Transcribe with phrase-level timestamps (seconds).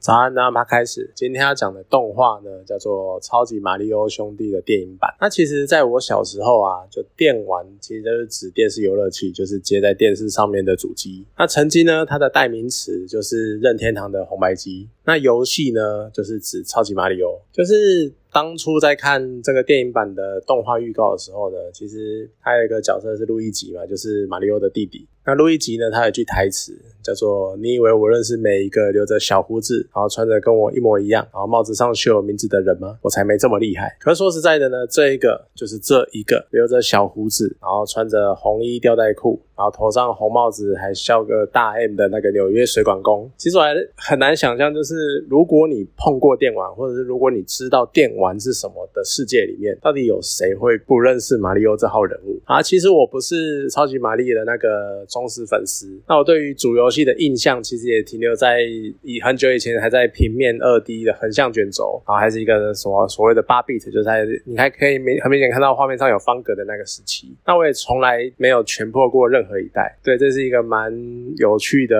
[0.00, 1.10] 早安，那么开始。
[1.14, 5.14] 今天要讲的动画呢，叫做《超级马里奥兄弟》的电影版。
[5.20, 11.26] 那其实，在我小时候啊，就电玩其实就是指电视游乐器，就是接在电视上面的主机。
[11.36, 14.88] 那曾经呢，它的代名词就是任天堂的红白机。
[15.04, 18.10] 那游戏呢，就是指超级马里奥，就是。
[18.32, 25.04] 当初在看这个电影版的动画预告的时候呢，其实还有一个角色是路易吉嘛，就是马里奥的弟弟。
[25.26, 32.98] 那路易吉呢，他有句台词叫做：“你以为我认识每一个留着小胡子，然后穿着跟我一模一样，然后帽子上绣有名字的人吗？
[33.02, 43.30] 我才没这么厉害。”可是说实在的呢，这一个就是这一个留着小胡子，然后穿着红衣吊带裤，然后头上红帽子还笑个大 M 的那个纽约水管工。
[43.36, 48.10] 其实我还很难想象，就是如果你碰过电玩，或者是如果你知道电。
[48.20, 52.60] 玩是什么的世界里面，到底有谁会不认识马里奥这号人物啊？
[52.60, 58.60] 其实我不是超级玛丽的那个忠实粉丝，那我对于主游戏的印象其实也停留在
[59.02, 67.34] 以很久以前还在平面二 D 的横向卷轴，然后还是一个什么所谓的八 bit，就在你还可以明很明显看到画面上有方格的那个时期。
[67.46, 70.94] 那我也从来没有全破过任何一代，对，这是一个蛮
[71.38, 71.96] 有趣的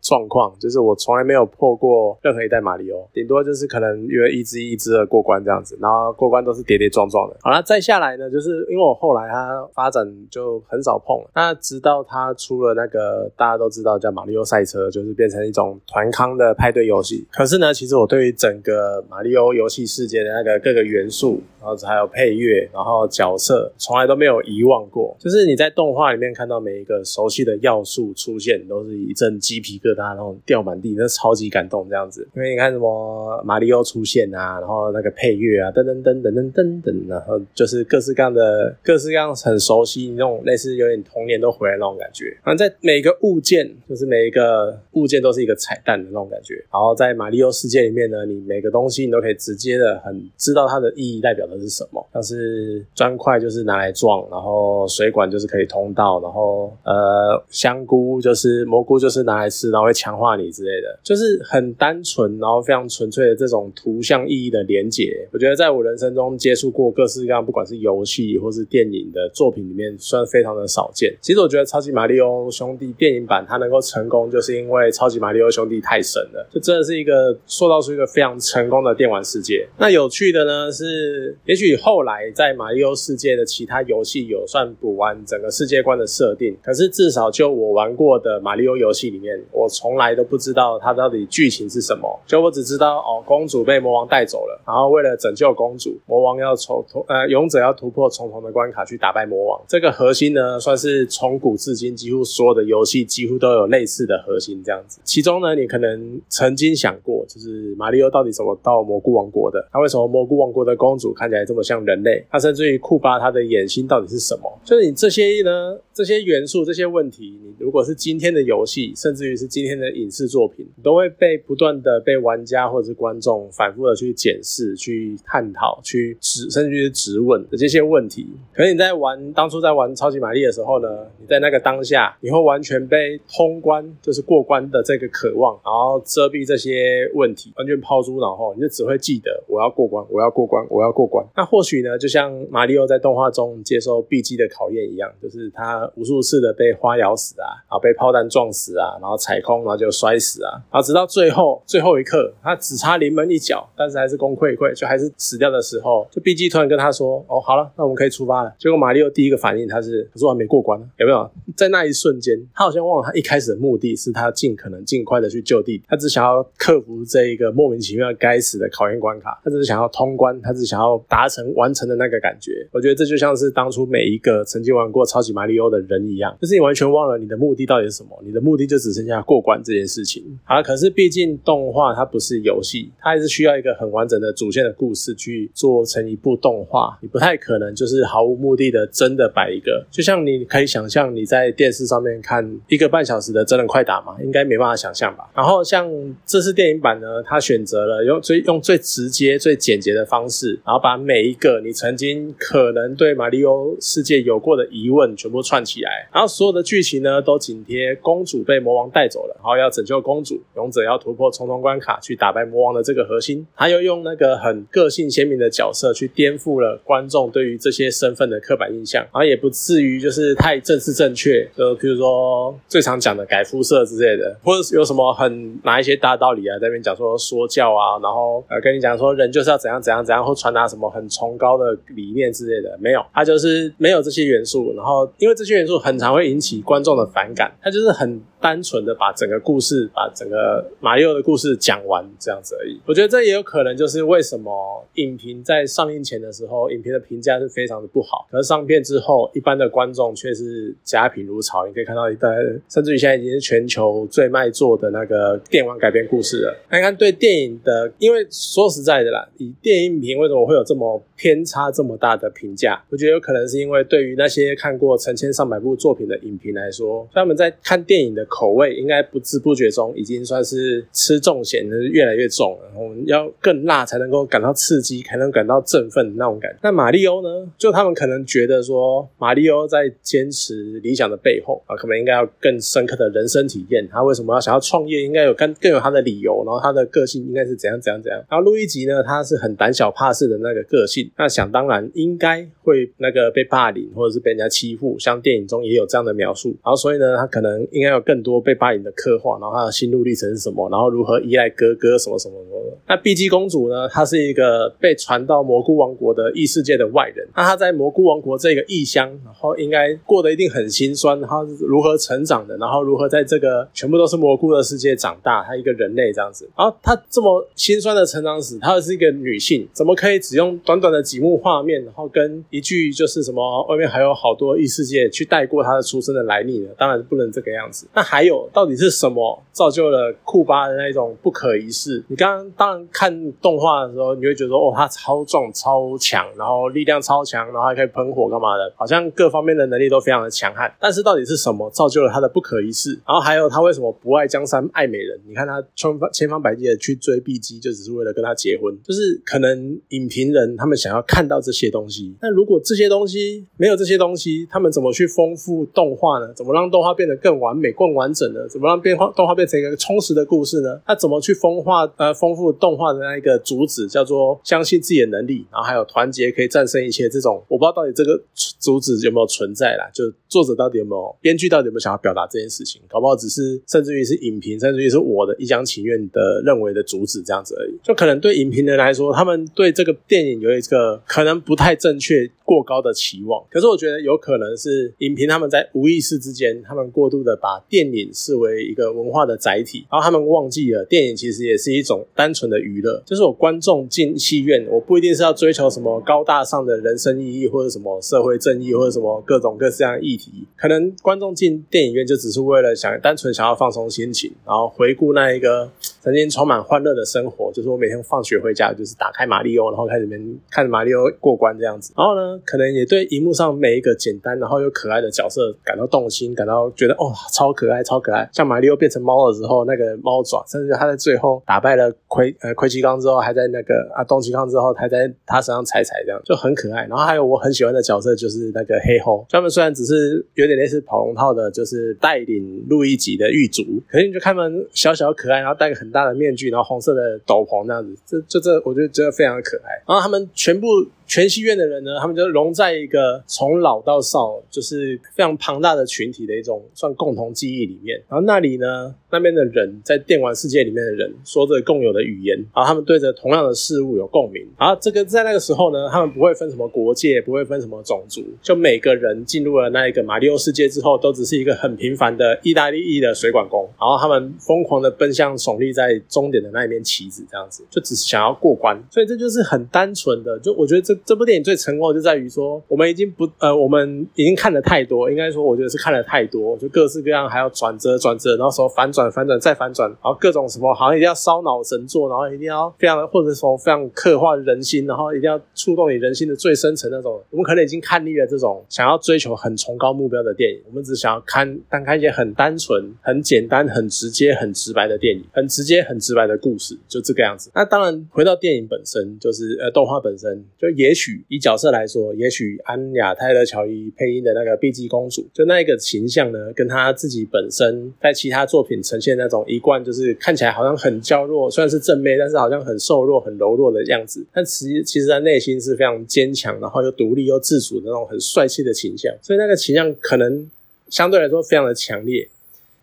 [0.00, 5.56] 状况，就是我从来没有破过任何一代马里奥，顶多就是可能因为一只一只的过关这样。
[5.56, 7.36] 子，然后过关都是跌跌撞撞的。
[7.40, 11.30] 好了，再下来呢，就是因为我后来它发展就很少碰了。
[11.34, 17.26] 那直到它出了那个大家都知道叫马里奥赛车，就是变成一种团康的派对游戏。
[17.32, 25.16] 可是呢，其实我对于整个马里奥游戏世界的那个各个元素，然后还有配乐，然后角色，从来都没有遗忘过。
[25.18, 32.26] 就是你在动画里面看到每一个熟悉的要素出现，都是一阵鸡皮疙瘩，然后掉满地，那超级感动这样子。
[32.34, 35.56] 因为你看什么马里奥出现啊，然后那个配乐。
[35.56, 42.26] 啊，噔噔噔噔噔噔噔，然后就是各式各样的、各式各样很熟悉那种类似有点童年都回来那种感觉。
[42.44, 46.54] 然后在每个物件，就是每一个物件都是一个彩蛋的那种感觉。
[46.70, 52.06] 然后在马里奥世界里面呢，你每个东西你都可以直接的很知道它的意义代表的是什么。
[52.12, 65.28] 像是砖块就是拿来撞，然后水管就是可以通道，然后呃香菇就是蘑菇就是拿来吃，然后会强化你之类的，就是很单纯，然后非常纯粹的这种图像意义的连结。
[65.32, 71.14] 我觉得在我人生中接触过各式各样，不管是游戏或是电影的作品里面，算非常的少见。
[71.20, 79.66] 其实我觉得《超级马里奥兄弟》电影版它能够成功，就是因为《超级马里奥兄弟》太神了，就真的是一个塑造出一个非常成功的电玩世界。
[79.78, 92.06] 那有趣的呢是，也许后来在马里奥世界的其他游戏有算补完整个世界观的设定，可是至少就我玩过的马里奥游戏里面，我从来都不知道它到底剧情是什么。
[92.26, 99.60] 就我只知道哦，公主被魔王带走了，然后为了拯救公主，魔王要从呃勇者要突破重重的关卡去打败魔王。
[99.68, 105.00] 这个核心呢，算是从古至今几乎所有的游戏几乎都有类似的核心这样子。
[105.04, 109.66] 其中呢，你可能曾经想过，就是马里奥到底怎么到蘑菇王国的？
[109.72, 112.24] 他为什么蘑菇王国的公主看起来这么像人类？
[112.30, 114.52] 他甚至于库巴他的野心到底是什么？
[114.64, 125.46] 就是你这些呢，这些元素、这些问题，你如果是今天的游戏，甚至于是今天的影视作品，你都会被不断的被玩家或者是观众反复的去检视、去探。
[125.56, 130.88] 讨，去质甚至于是质问的这些问题，可能你在玩当初在玩超级玛丽的时候呢，
[131.18, 141.24] 你在那个当下，你会完全被通关就是过关的这个渴望，然后遮蔽这些问题，完全抛诸脑后，你就只会记得我要过关，我要过关，我要过关。
[141.34, 155.46] 那或许呢，就像马里奥在动画中接受 B G 的考验一样，就是他无数次的被花咬死啊，然后被炮弹撞死啊，然后踩空，然后就摔死啊，然后直到最后最后一刻，他只差临门一脚，但是还是功亏一篑，就还是死掉。
[155.46, 172.66] 的时候，就 B G 突然跟他说：“哦，好了，那我们可以出发了。”结果马里奥第一个反应他是：“可是我还没过关呢，有没有？”在那一瞬间，他好像忘了他一开始的目的是他尽可能尽快的去就地，他只想要克服这一个莫名其妙该死的考验关卡，他只是想要通关，他只想要达成完成的那个感觉。
[172.72, 180.24] 我觉得这就像是当初每一个曾经玩过超级马里奥的人一样，就是你完全忘了你的目的到底是什么，你的目的就只剩下过关这件事情。
[180.44, 185.50] 好，可是毕竟动画它不是游戏，它还是需要一个很完整的主线的故事去。
[185.54, 195.30] 做成一部动画，你不太可能就是毫无目的的真的摆一个，就像你可以想象你在电视上面看一个半小时的真人快打嘛，应该没办法想象吧。
[195.34, 195.88] 然后像
[196.24, 213.46] 这次电影版呢，它选择了用最用最直接、最简洁的方式，然后把每一个你曾经可能对马里奥世界有过的疑问全部串起来，然后所有的剧情呢都紧贴公主被魔王带走了，然后要拯救公主，勇者要突破重重关卡去打败魔王的这个核心。
[213.54, 242.78] 他又用那个很个性鲜明的角色去颠覆了观众对于这些身份的刻板印象，然后也不至于就是太正式正确，就比如说最常讲的改肤色之类的，或者有什么很拿一些大道理啊，在那边讲说说教啊，然后呃跟你讲说人就是要怎样怎样怎样，或传达什么很崇高的理念之类的，没有，他就是没有这些元素，然后因为这些元素很常还会引起观众的反感，他就是很单纯的把整个故事，把整个马里奥的故事讲完这样子而已。
[242.86, 251.66] 我觉得这也有可能就是为什么影评在上映前的时候，影评的评价是非常的不好，可是上片之后，一般的观众却是佳品如潮。
[251.66, 252.28] 你可以看到一代，
[252.68, 256.56] 甚至于现在已经是全球最卖座的那个电玩改编故事了。
[256.68, 262.82] 看看对电影的，因为说实在的啦，以电影影评为什么会有这么偏差这么大的评价？
[262.90, 272.70] 我觉得有可能是因为对于那些看过成千上百部作品的影评来说，他们在看电影的口味应该不知不觉中已经算是吃重咸的越来越重了。
[272.76, 276.58] 我们要更辣才能够感到刺激，才能感到振奋那种感觉。
[276.62, 277.50] 那马里欧呢？
[277.56, 283.86] 就他们可能觉得说，马里欧在坚持理想的背后啊，可能应该要更深刻的人生体验。
[283.90, 285.02] 他为什么要想要创业？
[285.02, 286.42] 应该有更更有他的理由。
[286.44, 288.22] 然后他的个性应该是怎样怎样怎样。
[288.28, 289.02] 然后路易吉呢？
[289.02, 291.10] 他是很胆小怕事的那个个性。
[291.16, 296.48] 那想当然应该会那个被霸凌或者是被人家欺负，像电影中也有这样的描述。
[296.64, 299.38] 然后所以呢，他可能应该有更多被霸凌的刻画。
[299.38, 300.68] 然后他的心路历程是什么？
[300.70, 302.76] 然后如何依赖哥哥什么什么什么的。
[302.88, 303.88] 那碧姬公主呢？
[303.88, 307.26] 她是一个被传到蘑菇王国的异世界的外人。
[307.34, 311.20] 那她在蘑菇王国这个异乡，然后应该过得一定很心酸。
[311.22, 312.56] 她是如何成长的？
[312.58, 315.42] 然后如何在这个全部都是蘑菇的世界长大？
[315.44, 316.48] 她一个人类这样子。
[316.56, 326.68] 然后她这么心酸的成长史，她是一个女性，怎么可以只用短短的几幕画面，然后跟一句就是什么外面还有好多异世界去带过她的出生的来历呢？
[326.78, 327.86] 当然不能这个样子。
[327.94, 332.04] 那还有到底是什么造就了库巴的那种不可一世？
[332.06, 338.72] 你刚刚当然看动画的时候，你会觉得说哦，他超壮超强，然后力量超强，然后还可以喷火干嘛的？
[338.76, 340.72] 好像各方面的能力都非常的强悍。
[340.78, 342.92] 但是到底是什么造就了他的不可一世？
[343.04, 345.20] 然后还有他为什么不爱江山爱美人？
[345.26, 348.72] 你看他千方千方百计的去追碧姬，就只是为了跟他结婚。
[348.84, 352.14] 就是可能影评人他们想要看到这些东西。
[352.20, 356.32] 那如果这些东西没有这些东西，他们怎么去丰富动画呢？
[356.34, 358.48] 怎么让动画变得更完美、更完整的？
[358.48, 360.80] 怎么让变化动画变成一个充实的故事呢？
[360.86, 367.08] 那怎么去丰化呃丰富动画的那一个主旨，叫做相信自己的能力，然后还有团结可以战胜一切。
[367.08, 368.22] 这种我不知道到底这个
[368.60, 372.80] 主旨有没有存在啦，就作者到底有没有，编剧到底有没有想要表达这件事情？
[372.88, 377.74] 搞不好只是甚至于是影评，甚至于是我的一厢情愿的认为的主旨这样子而已。
[377.82, 382.30] 就可能对影评人来说，他们对这个电影有一个可能不太正确。
[382.46, 393.02] 过高的期望，可是我觉得有可能是影评他们在无意识之间，他们过度的把电电影视为一个文化的载体，然后他们忘记了电影其实也是一种单纯的娱乐。
[393.04, 400.46] 就是我观众进戏院，我不一定是要追求什么高大上的人生意义，或者什么社会正义，或者什么各种各式样的议题。
[400.56, 405.70] 可能观众进电影院就只是为了想单纯想要放松心情，然后回顾那一个
[406.06, 407.50] 曾经充满欢乐的生活。
[407.52, 411.92] 就是我每天放学回家，就是打开马里奥，然后开始边看着马里奥过关这样子。
[411.96, 412.40] 然后呢？
[412.44, 418.28] 可能也对荧幕上每一个简单然后又可爱的角色感到动心，感到觉得哦超可爱超可爱。
[418.32, 426.82] 像马里奥变成猫的时候，那个猫爪，甚至他在最后打败了奎呃 奎奇刚之后，还在那个啊东奇刚之后，还在他身上踩踩，这样就很可爱。
[426.86, 439.72] 然后还有我很喜欢的角色就是那个黑猴，他们虽然只是有点类似跑龙套的，就是带领路易吉的狱卒，可是你就看他们小小可爱，然后带个很大的面具，然后红色的斗篷那样子，这就这我觉得真的非常的可爱。
[439.88, 440.66] 然后他们全部。
[441.08, 447.96] 全戏院的人呢，他们就融在一个从老到少，就是非常庞大的群体的一种算共同记忆里面。
[448.08, 454.44] 然后那里呢，那边的人在电玩世界里面的人说着共有的语言，然后他们对着同样的事物有共鸣。
[454.58, 463.62] 然后这个在那个时候呢，他们不会分什么国界，不会分什么种族，就每个人进入了那一个马里奥世界之后，都只是一个很平凡的意大利裔的水管工。
[463.78, 468.76] 然后他们疯狂的奔向耸立在终点的那一面旗子，这样子就只是想要过关。
[468.90, 470.96] 所以这就是很单纯的，就我觉得这。
[471.04, 487.22] 这部电影最成功的就在于说，我们已经不呃，我们已经看了太多，应该说，我觉得是看了太多，就各式各样，还要转折转折，然后说反转反转再反转，然后各种什么，好像一定要烧脑神作，然后一定要非常或者说非常刻画人心，然后一定要触动你人心的最深层那种。
[487.30, 495.76] 我们可能已经看腻了这种想要追求很崇高目标的电影，我们只想要看单看一些很单纯、很简单、很直接、很直白的电影，很直接。
[495.76, 497.50] 接很直白的故事，就这个样子。
[497.52, 520.48] 那当然回到电影本身，就是呃动画本身，就也许以角色来说，也许安雅泰勒乔伊配音的那个碧姬公主，就那一个形象呢，跟她自己本身在其他作品呈现那种一贯就是看起来好像很娇弱，虽然是正妹，但是好像很瘦弱、很柔弱的样子，但其其实她内心是非常坚强，然后又独立又自主的那种很帅气的形象，所以那个形象可能
[520.88, 522.28] 相对来说非常的强烈。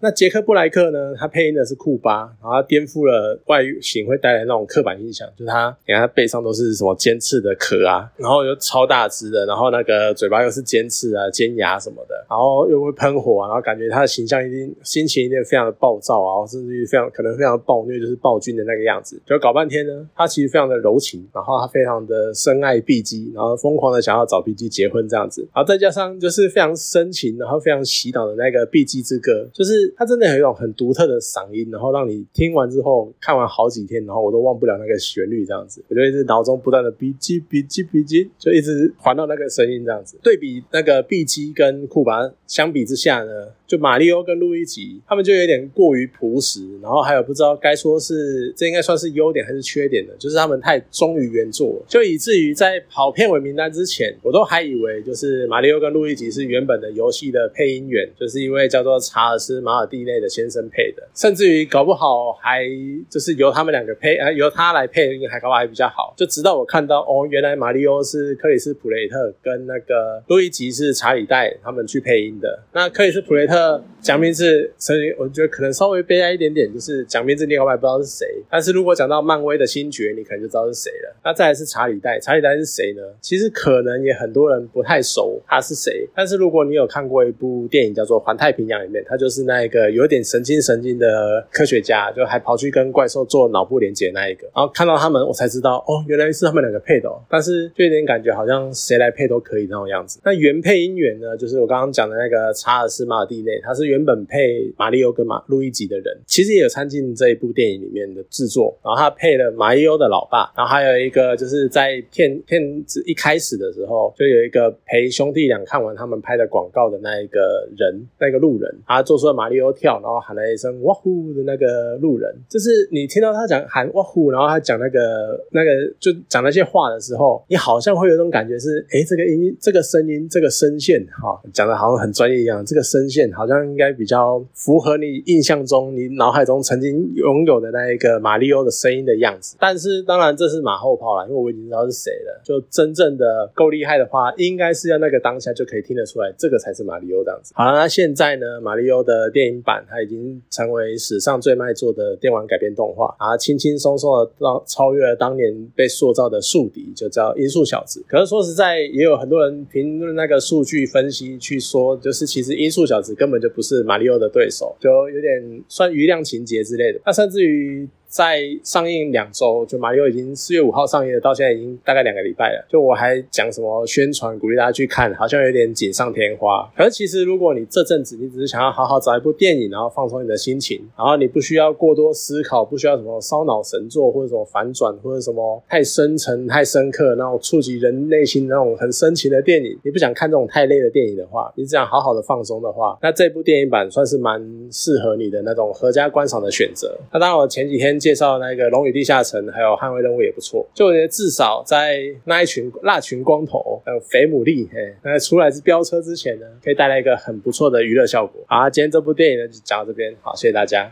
[0.03, 1.15] 那杰克布莱克呢？
[1.17, 19.17] 他配音的是库巴，然后颠覆了外形会带来那种刻板印象，就是他，你看他背上都是什么尖刺的壳啊，然后又超大只的，然后那个嘴巴又是尖刺啊、尖牙什么的，然后又会喷火啊，然后感觉他的形象一定心情一定非常的暴躁啊，甚至于非常可能非常暴虐，就是暴君的那个样子。
[19.25, 29.92] 就搞半天呢，他其实非常的柔情，然后他非常的深爱碧姬，然后疯狂的想要找碧姬结婚这样子，然后再加上就是非常深情，然后非常洗脑的那个碧姬之歌，就是。
[29.97, 35.83] 他真的有一种很独特的嗓音，然后让你听完之后看完好几天，然后我都忘不了那个旋律这样子。
[35.87, 40.17] 我就一直脑中不断的 B G B G B G，就一直环到那个声音这样子。
[40.23, 43.47] 对比那个 B G 跟库巴相比之下呢？
[43.65, 62.63] 就马里奥跟路易吉，他们就有点过于朴实，然后还有不知道该说是这应该算是优点还是缺点的，就是他们太忠于原作，就以至于在跑片尾名单之前，我都还以为就是马里奥跟路易吉是原本的游戏的配音员，就是因为叫做查尔斯马马尔蒂内的先生配的，甚至于搞不好还
[63.09, 66.13] 就是由他们两个配，呃，由他来配还搞不好还比较好。
[66.15, 73.83] 就直到我看到哦，原来马里奥是克里斯普雷特跟那个路易吉是查理戴他们去配音的，那克里斯普雷特。
[74.03, 78.27] 讲名字，所以我觉得可能稍微悲哀一点点，就是讲名字你我还不知道是谁。
[78.51, 81.15] 但是如果讲到漫威的星爵，你可能就知道是谁了。
[81.23, 83.01] 那再来是查理戴，查理戴是谁呢？
[83.21, 86.05] 其实可能也很多人不太熟他是谁。
[86.13, 94.43] 但是如果你有看过一部电影叫做《环太平洋》里面，他就是那一个有点神经神经的科学家，就还跑去跟怪兽做脑部连接那一个。
[94.53, 97.07] 然后看到他们，我才知道哦，原来是他们两个配的。
[97.07, 100.19] 哦但是就有点感觉好像谁来配都可以那种样子。
[100.25, 103.92] 那原配音员呢，就是我刚刚讲的那个查尔斯马尔蒂内，他是。
[103.93, 108.75] 原本配马里奥跟马路易吉的人，其实也有参进这一部电影里面的制作。
[108.83, 125.69] 然后他配了马里奥的老爸，然后还有一个就是在片片子一开始的时候，就有一个陪兄弟俩看完他们拍的广告的那一个人，那个路人，他做出了马里奥跳，然后喊了一声哇呼的那个路人，就是你听到他讲喊哇呼，然后他讲那个那个
[125.99, 133.53] 就讲那些话的时候，你好像会有种感觉是，哎，这个音这个声音这个声线哈，讲的好像很专业一样，这个声线好像。
[133.73, 142.41] 应该该比较符合你印象中、你脑海中曾经拥有的那一个马里奥的声音的样子，但是当然这是马后炮了，因为我已经知道是谁了。
[142.45, 147.51] 就真正的够厉害的话，应该是要那个当下就可以听得出来，这个才是马里奥这样子。
[147.55, 158.01] 好了，那现在呢，马里奥的电影版它已经成为史上最卖座的电玩改编动画，啊，轻轻松松的到超越了当年被塑造的宿敌，就叫音速小子。
[158.07, 163.72] 可是说实在，也有很多人评论那个数据分析去说，就是其实音速小子根本就不是。
[163.77, 166.99] 是马里奥的对手，就有点算余量情节之类的。
[167.05, 167.87] 那甚至于。
[168.13, 172.63] 在上映两周，就马里奥已经四月五号上映了，到现在已经大概两个礼拜了。
[172.69, 176.71] 就我还讲什么宣传，鼓励大家去看，好像有点锦上添花。
[176.77, 194.39] 可是其实，如果你这阵子你只是想要好好找一部电影，然后放松你的心情，然后你不需要过多思考，不需要什么烧脑神作或者什么反转或者什么太深沉、太深刻，那种触及人内心那种很深情的电影，你不想看这种太累的电影的话，你只想好好的放松的话，那这部电影版算是蛮
[194.71, 196.95] 适合你的那种合家观赏的选择。
[197.11, 197.99] 那当然，我前几天。
[198.03, 200.67] 介绍那个《龙与地下城》，还有《捍卫任务》也不错。
[200.73, 208.43] 就我觉得至少在那一群那群光头还有肥姆利，嘿，那出来是飙车之前呢，可以带来一个很不错的娱乐效果。
[208.47, 210.91] 好，今天这部电影呢就讲到这边，好，谢谢大家。